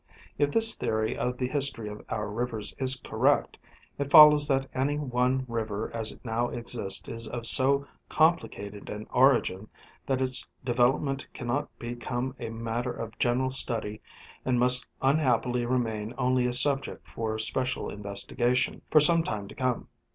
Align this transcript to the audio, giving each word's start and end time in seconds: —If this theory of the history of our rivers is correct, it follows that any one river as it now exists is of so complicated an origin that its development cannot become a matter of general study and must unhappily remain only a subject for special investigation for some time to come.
—If 0.43 0.49
this 0.51 0.73
theory 0.75 1.15
of 1.15 1.37
the 1.37 1.47
history 1.47 1.87
of 1.87 2.03
our 2.09 2.27
rivers 2.27 2.73
is 2.79 2.95
correct, 2.95 3.59
it 3.99 4.09
follows 4.09 4.47
that 4.47 4.67
any 4.73 4.97
one 4.97 5.45
river 5.47 5.91
as 5.93 6.11
it 6.11 6.25
now 6.25 6.49
exists 6.49 7.07
is 7.07 7.27
of 7.27 7.45
so 7.45 7.85
complicated 8.09 8.89
an 8.89 9.05
origin 9.13 9.69
that 10.07 10.19
its 10.19 10.47
development 10.65 11.27
cannot 11.35 11.69
become 11.77 12.33
a 12.39 12.49
matter 12.49 12.91
of 12.91 13.19
general 13.19 13.51
study 13.51 14.01
and 14.43 14.59
must 14.59 14.87
unhappily 15.03 15.67
remain 15.67 16.15
only 16.17 16.47
a 16.47 16.53
subject 16.55 17.07
for 17.07 17.37
special 17.37 17.91
investigation 17.91 18.81
for 18.89 18.99
some 19.01 19.21
time 19.21 19.47
to 19.49 19.53
come. 19.53 19.87